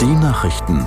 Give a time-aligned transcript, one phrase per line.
[0.00, 0.86] Die Nachrichten.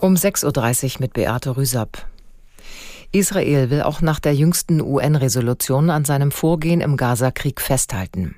[0.00, 2.06] Um 6.30 Uhr mit Beate Rüsapp.
[3.10, 8.36] Israel will auch nach der jüngsten UN-Resolution an seinem Vorgehen im Gaza-Krieg festhalten.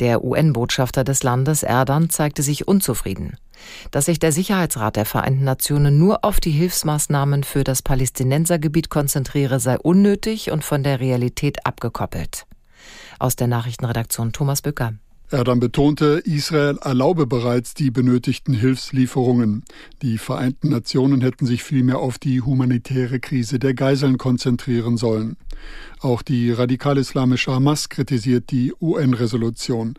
[0.00, 3.36] Der UN-Botschafter des Landes Erdan zeigte sich unzufrieden.
[3.92, 9.60] Dass sich der Sicherheitsrat der Vereinten Nationen nur auf die Hilfsmaßnahmen für das Palästinensergebiet konzentriere,
[9.60, 12.46] sei unnötig und von der Realität abgekoppelt.
[13.20, 14.94] Aus der Nachrichtenredaktion Thomas Bücker.
[15.30, 19.64] Erdogan betonte, Israel erlaube bereits die benötigten Hilfslieferungen.
[20.02, 25.36] Die Vereinten Nationen hätten sich vielmehr auf die humanitäre Krise der Geiseln konzentrieren sollen.
[26.00, 29.94] Auch die radikal-islamische Hamas kritisiert die UN-Resolution.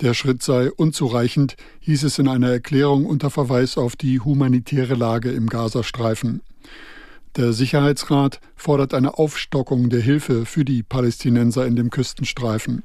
[0.00, 5.30] Der Schritt sei unzureichend, hieß es in einer Erklärung unter Verweis auf die humanitäre Lage
[5.30, 6.40] im Gazastreifen.
[7.36, 12.82] Der Sicherheitsrat fordert eine Aufstockung der Hilfe für die Palästinenser in dem Küstenstreifen.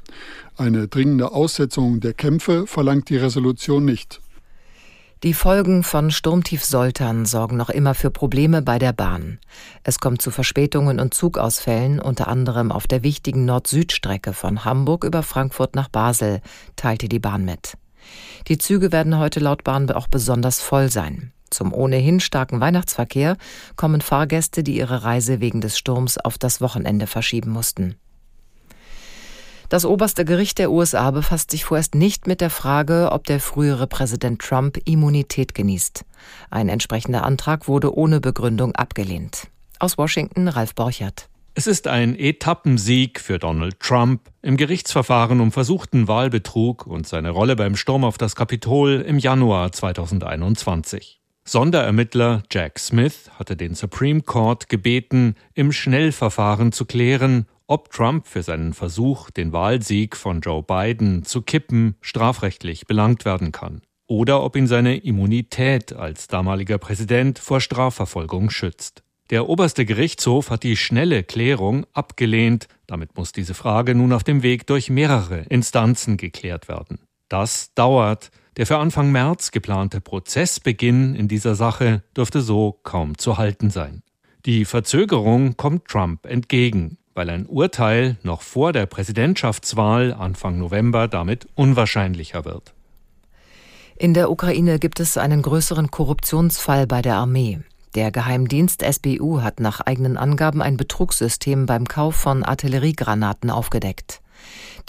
[0.56, 4.22] Eine dringende Aussetzung der Kämpfe verlangt die Resolution nicht.
[5.24, 9.40] Die Folgen von Sturmtief Soltan sorgen noch immer für Probleme bei der Bahn.
[9.82, 15.24] Es kommt zu Verspätungen und Zugausfällen, unter anderem auf der wichtigen Nord-Süd-Strecke von Hamburg über
[15.24, 16.42] Frankfurt nach Basel,
[16.76, 17.74] teilte die Bahn mit.
[18.48, 21.32] Die Züge werden heute laut Bahn auch besonders voll sein.
[21.50, 23.38] Zum ohnehin starken Weihnachtsverkehr
[23.76, 27.96] kommen Fahrgäste, die ihre Reise wegen des Sturms auf das Wochenende verschieben mussten.
[29.70, 33.88] Das oberste Gericht der USA befasst sich vorerst nicht mit der Frage, ob der frühere
[33.88, 36.06] Präsident Trump Immunität genießt.
[36.52, 39.48] Ein entsprechender Antrag wurde ohne Begründung abgelehnt.
[39.80, 41.30] Aus Washington Ralf Borchert.
[41.56, 47.56] Es ist ein Etappensieg für Donald Trump im Gerichtsverfahren um versuchten Wahlbetrug und seine Rolle
[47.56, 51.22] beim Sturm auf das Kapitol im Januar 2021.
[51.48, 58.44] Sonderermittler Jack Smith hatte den Supreme Court gebeten, im Schnellverfahren zu klären, ob Trump für
[58.44, 64.56] seinen Versuch, den Wahlsieg von Joe Biden zu kippen, strafrechtlich belangt werden kann oder ob
[64.56, 69.04] ihn seine Immunität als damaliger Präsident vor Strafverfolgung schützt.
[69.32, 74.44] Der oberste Gerichtshof hat die schnelle Klärung abgelehnt, damit muss diese Frage nun auf dem
[74.44, 77.00] Weg durch mehrere Instanzen geklärt werden.
[77.28, 83.38] Das dauert, der für Anfang März geplante Prozessbeginn in dieser Sache dürfte so kaum zu
[83.38, 84.02] halten sein.
[84.46, 91.48] Die Verzögerung kommt Trump entgegen, weil ein Urteil noch vor der Präsidentschaftswahl Anfang November damit
[91.56, 92.74] unwahrscheinlicher wird.
[93.98, 97.60] In der Ukraine gibt es einen größeren Korruptionsfall bei der Armee.
[97.96, 104.22] Der Geheimdienst SBU hat nach eigenen Angaben ein Betrugssystem beim Kauf von Artilleriegranaten aufgedeckt.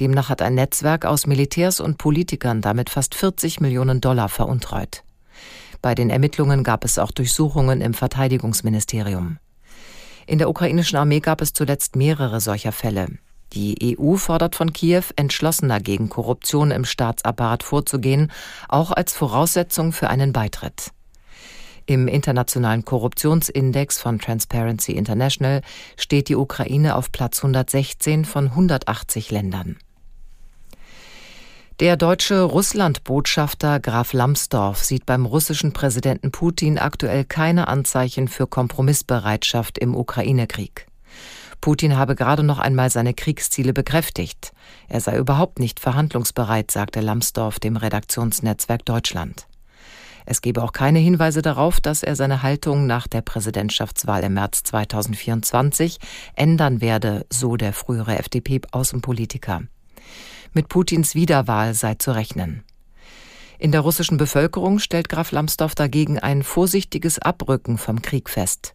[0.00, 5.02] Demnach hat ein Netzwerk aus Militärs und Politikern damit fast 40 Millionen Dollar veruntreut.
[5.82, 9.38] Bei den Ermittlungen gab es auch Durchsuchungen im Verteidigungsministerium.
[10.26, 13.06] In der ukrainischen Armee gab es zuletzt mehrere solcher Fälle.
[13.52, 18.32] Die EU fordert von Kiew, entschlossener gegen Korruption im Staatsapparat vorzugehen,
[18.68, 20.90] auch als Voraussetzung für einen Beitritt.
[21.86, 25.62] Im internationalen Korruptionsindex von Transparency International
[25.97, 29.76] steht die Ukraine auf Platz 116 von 180 Ländern.
[31.78, 39.78] Der deutsche Russland-Botschafter Graf Lambsdorff sieht beim russischen Präsidenten Putin aktuell keine Anzeichen für Kompromissbereitschaft
[39.78, 40.86] im Ukraine-Krieg.
[41.60, 44.52] Putin habe gerade noch einmal seine Kriegsziele bekräftigt.
[44.88, 49.46] Er sei überhaupt nicht verhandlungsbereit, sagte Lambsdorff dem Redaktionsnetzwerk Deutschland.
[50.26, 54.64] Es gebe auch keine Hinweise darauf, dass er seine Haltung nach der Präsidentschaftswahl im März
[54.64, 55.98] 2024
[56.34, 59.62] ändern werde, so der frühere FDP-Außenpolitiker.
[60.53, 62.64] Mit Putins Wiederwahl sei zu rechnen.
[63.59, 68.75] In der russischen Bevölkerung stellt Graf Lambsdorff dagegen ein vorsichtiges Abrücken vom Krieg fest.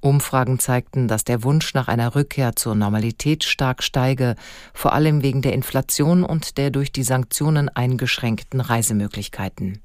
[0.00, 4.34] Umfragen zeigten, dass der Wunsch nach einer Rückkehr zur Normalität stark steige,
[4.74, 9.80] vor allem wegen der Inflation und der durch die Sanktionen eingeschränkten Reisemöglichkeiten.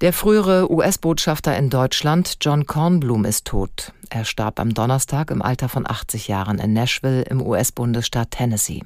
[0.00, 3.92] Der frühere US-Botschafter in Deutschland, John Kornblum, ist tot.
[4.08, 8.82] Er starb am Donnerstag im Alter von 80 Jahren in Nashville im US-Bundesstaat Tennessee.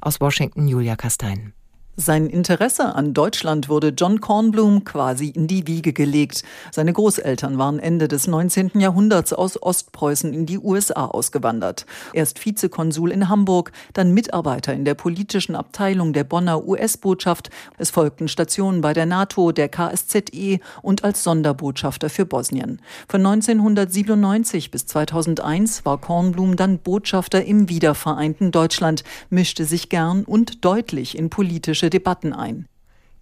[0.00, 1.52] Aus Washington Julia Kastein.
[2.02, 6.44] Sein Interesse an Deutschland wurde John Kornblum quasi in die Wiege gelegt.
[6.72, 8.80] Seine Großeltern waren Ende des 19.
[8.80, 11.84] Jahrhunderts aus Ostpreußen in die USA ausgewandert.
[12.14, 17.50] Erst Vizekonsul in Hamburg, dann Mitarbeiter in der politischen Abteilung der Bonner US-Botschaft.
[17.76, 22.80] Es folgten Stationen bei der NATO, der KSZE und als Sonderbotschafter für Bosnien.
[23.10, 30.64] Von 1997 bis 2001 war Kornblum dann Botschafter im wiedervereinten Deutschland, mischte sich gern und
[30.64, 32.66] deutlich in politische Debatten ein.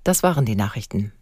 [0.04, 1.12] Das waren die Nachrichten.